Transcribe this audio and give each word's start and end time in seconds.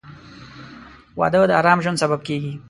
•واده 1.19 1.39
د 1.49 1.51
ارام 1.59 1.79
ژوند 1.83 2.01
سبب 2.03 2.19
کېږي. 2.27 2.51